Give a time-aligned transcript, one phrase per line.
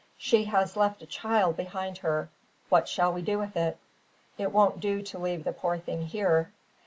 [0.17, 2.31] "She has left a child behind her.
[2.69, 3.77] What shall we do with it?
[4.35, 6.51] It won't do to leave the poor thing here."